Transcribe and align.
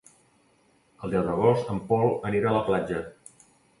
El 1.07 1.13
deu 1.15 1.27
d'agost 1.27 1.69
en 1.75 1.81
Pol 1.91 2.09
anirà 2.31 2.49
a 2.53 2.55
la 2.57 2.67
platja. 2.71 3.03